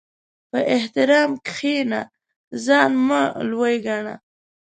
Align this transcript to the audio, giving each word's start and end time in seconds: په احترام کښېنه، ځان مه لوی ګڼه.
په 0.49 0.59
احترام 0.75 1.31
کښېنه، 1.47 2.01
ځان 2.65 2.91
مه 3.07 3.21
لوی 3.51 3.75
ګڼه. 3.85 4.15